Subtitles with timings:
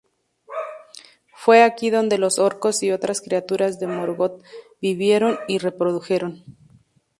[1.35, 4.41] Fue aquí donde los orcos y otras criaturas de Morgoth
[4.81, 6.43] vivieron y reprodujeron.